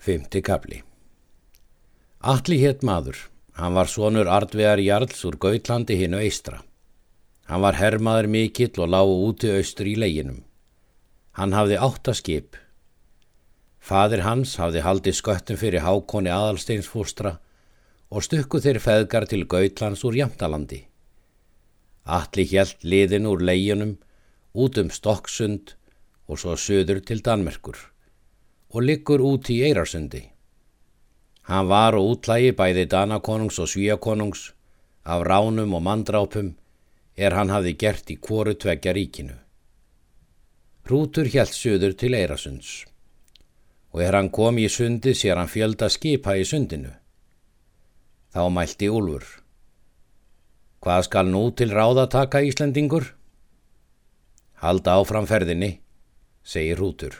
[0.00, 0.78] Fymti kapli
[2.32, 3.18] Alli hétt maður.
[3.52, 6.62] Hann var sonur Ardvegar Jarls úr Gautlandi hinnu eistra.
[7.44, 10.38] Hann var hermaður mikill og lágu úti austur í leginum.
[11.36, 12.56] Hann hafði áttaskip.
[13.76, 17.36] Fadir hans hafði haldið sköttum fyrir hákoni aðalsteinsfústra
[18.08, 20.80] og stukku þeir feðgar til Gautlands úr Jamtalandi.
[22.08, 23.98] Alli hjælt liðin úr leginum
[24.56, 25.76] út um Stokksund
[26.24, 27.90] og svo söður til Danmerkur
[28.70, 30.22] og liggur út í Eirarsundi.
[31.50, 34.52] Hann var og útlægi bæði Danakonungs og Svíakonungs
[35.04, 36.52] af ránum og mandrápum
[37.16, 39.34] er hann hafði gert í kvoru tveggja ríkinu.
[40.86, 42.84] Hrútur hjælt söður til Eirasunds
[43.90, 46.92] og er hann kom í sundi sér hann fjölda skipa í sundinu.
[48.30, 49.24] Þá mælti Úlfur.
[50.80, 53.10] Hvað skal nú til ráða taka Íslendingur?
[54.62, 55.80] Halda áfram ferðinni,
[56.44, 57.16] segir Hrútur,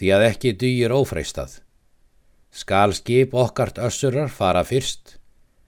[0.00, 1.58] því að ekki dýir ófreistað.
[2.50, 5.18] Skal skip okkart össurar fara fyrst,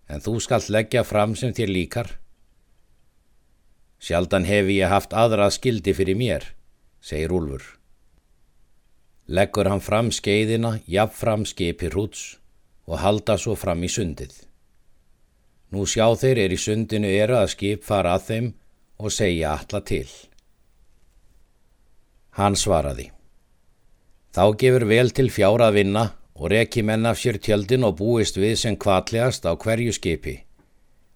[0.08, 2.08] en þú skalt leggja fram sem þér líkar.
[4.02, 6.48] Sjaldan hefi ég haft aðrað skildi fyrir mér,
[7.05, 7.62] segir Úlfur.
[9.28, 12.24] Leggur hann fram skeiðina, jafn fram skipi hrúts
[12.89, 14.33] og halda svo fram í sundið.
[15.72, 18.52] Nú sjá þeir er í sundinu eru að skip fara að þeim
[18.98, 20.08] og segja alla til.
[22.41, 23.12] Hann svaraði.
[24.33, 26.06] Þá gefur vel til fjára að vinna
[26.41, 30.39] og reki menn af sér tjöldin og búist við sem kvatlegast á hverju skipi.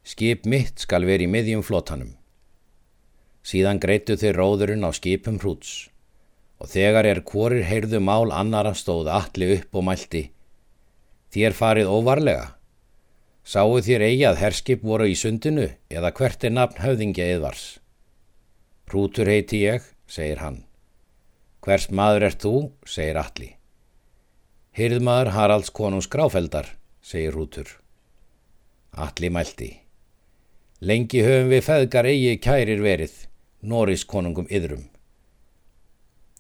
[0.05, 2.13] Skip mitt skal veri í miðjum flottanum.
[3.47, 5.89] Síðan greitu þeir róðurinn á skipum hrúts
[6.61, 10.23] og þegar er hvorir heyrðu mál annara stóð allir upp og mælti.
[11.33, 12.47] Þér farið óvarlega.
[13.45, 17.67] Sáu þér eigi að herskip voru í sundinu eða hvert er nafn höfðingja eðvars?
[18.89, 20.66] Hrútur heiti ég, segir hann.
[21.67, 22.51] Hvers maður ert þú,
[22.87, 23.55] segir allir.
[24.79, 26.69] Hyrðmaður Haralds konungs gráfeldar,
[27.03, 27.73] segir Hrútur.
[28.95, 29.73] Allir mælti.
[30.79, 33.17] Lengi höfum við feðgar eigi kærir verið,
[33.67, 34.85] Norris konungum yðrum.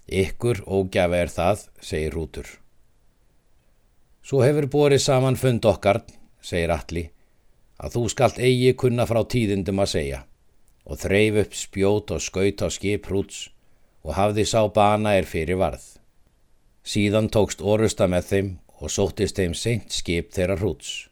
[0.06, 2.52] Ykkur ógjafa er það, segir Hrútur.
[4.22, 6.04] Svo hefur borið saman fund okkar,
[6.38, 7.08] segir Alli,
[7.82, 10.22] að þú skalt eigi kunna frá tíðindum að segja
[10.86, 13.48] og þreif upp spjót og skaut á skip Hrúts
[14.06, 15.82] og hafði sá bana er fyrir varð.
[16.86, 21.08] Síðan tókst orusta með þeim og sóttist þeim seint skip þeirra Hrúts.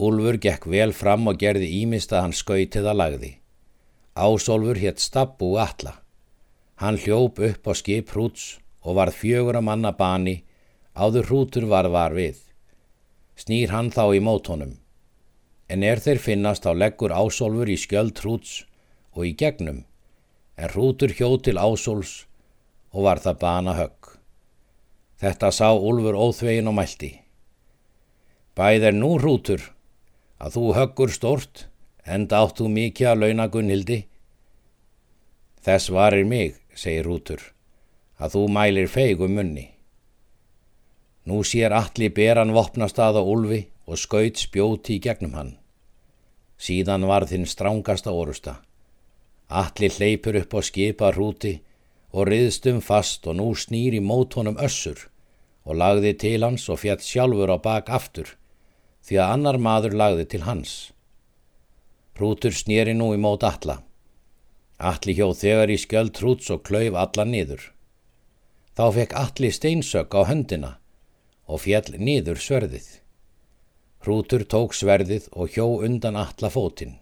[0.00, 3.30] Úlfur gekk vel fram og gerði ímist að hann skautið að lagði.
[4.16, 5.98] Ásólfur hétt Stabbu Alla.
[6.80, 10.36] Hann hljóp upp á skip hrúts og varð fjögur að manna bani,
[10.96, 12.40] áður hrútur varð var við.
[13.36, 14.76] Snýr hann þá í mótónum.
[15.68, 18.62] En er þeir finnast á leggur ásólfur í skjöld hrúts
[19.16, 19.84] og í gegnum,
[20.56, 22.24] en hrútur hjó til ásóls
[22.92, 24.16] og var það bana högg.
[25.20, 27.12] Þetta sá Úlfur óþvegin og mælti.
[28.56, 29.60] Bæð er nú hrútur,
[30.40, 31.66] að þú höggur stort,
[32.04, 33.98] enda áttu mikið að launa Gunnhildi.
[35.64, 37.40] Þess varir mig, segir Rútur,
[38.16, 39.72] að þú mælir feigum munni.
[41.26, 45.56] Nú sér allir beran vopnast aða Úlfi og skaut spjóti í gegnum hann.
[46.56, 48.60] Síðan var þinn strángasta orusta.
[49.48, 51.60] Allir hleypur upp á skipa Rúti
[52.10, 55.06] og riðstum fast og nú snýr í mót honum össur
[55.66, 58.34] og lagði til hans og fjett sjálfur á bak aftur
[59.06, 60.72] því að annar maður lagði til hans.
[62.18, 63.82] Hrútur snýri nú í mót alla.
[64.78, 67.62] Alli hjó þegar í skjöld hrúts og klauf alla niður.
[68.76, 70.72] Þá fekk alli steinsök á höndina
[71.46, 72.88] og fjall niður sverðið.
[74.02, 76.98] Hrútur tók sverðið og hjó undan alla fótinn.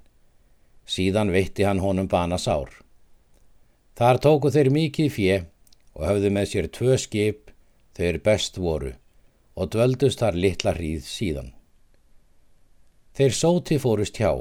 [0.84, 2.70] Síðan veitti hann honum bana sár.
[3.96, 5.36] Þar tóku þeir mikið fjö
[5.94, 7.52] og höfðu með sér tvö skip
[7.96, 8.92] þeir best voru
[9.54, 11.54] og dvöldust þar litla hríð síðan.
[13.14, 14.34] Þeir sóti fórust hjá.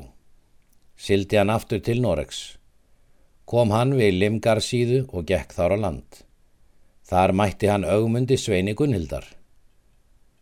[0.97, 2.43] Sildi hann aftur til Noregs
[3.45, 6.21] kom hann við Limgarsíðu og gekk þar á land.
[7.03, 9.25] Þar mætti hann augmundi Sveini Gunnhildar.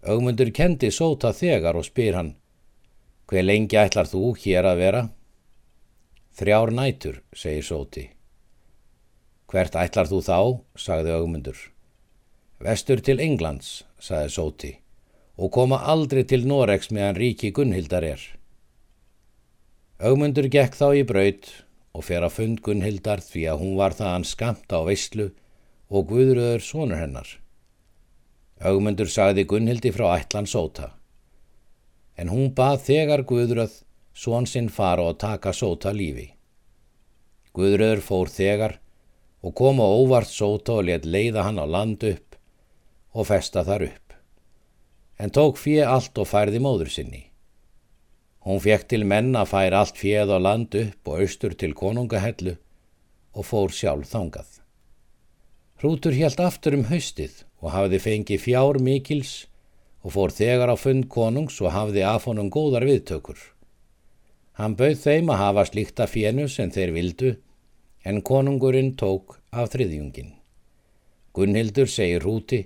[0.05, 2.31] Augmundur kendi sóta þegar og spyr hann,
[3.29, 5.01] hver lengi ætlar þú hér að vera?
[6.31, 8.05] Þrjár nætur, segir sóti.
[9.51, 10.37] Hvert ætlar þú þá,
[10.79, 11.57] sagði augmundur.
[12.63, 14.71] Vestur til Englands, sagði sóti,
[15.35, 18.23] og koma aldrei til Noregs meðan ríki Gunnhildar er.
[19.99, 21.51] Augmundur gekk þá í braut
[21.91, 25.27] og fer að fund Gunnhildar því að hún var það hann skamta á veistlu
[25.91, 27.27] og Guðröður sonur hennar.
[28.63, 30.93] Augmundur sagði Gunnhildi frá ætlan sóta.
[32.15, 33.81] En hún bað þegar Guðröð
[34.13, 36.31] svon sinn fara og taka sóta lífi.
[37.55, 38.77] Guðröður fór þegar
[39.41, 42.37] og kom á óvart sóta og let leiða hann á land upp
[43.11, 44.01] og festa þar upp.
[45.21, 47.27] en tók fjö allt og færði móður sinni.
[48.41, 52.55] Hún fekk til menn að færa allt fjöð á land upp og austur til konungahellu
[53.37, 54.49] og fór sjálf þangað.
[55.77, 59.33] Hrútur helt aftur um haustið og hafði fengið fjár mikils
[60.01, 63.37] og fór þegar á fund konungs og hafði af honum góðar viðtökur.
[64.59, 67.31] Hann bauð þeim að hafa slíkta fjennu sem þeir vildu
[68.05, 70.33] en konungurinn tók af þriðjungin.
[71.31, 72.65] Gunnhildur segir Rúti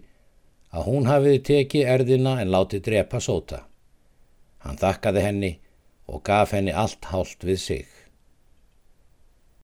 [0.73, 3.61] að hún hafiði tekið erðina en látið drepa sóta.
[4.65, 5.51] Hann þakkaði henni
[6.09, 7.85] og gaf henni allt hált við sig.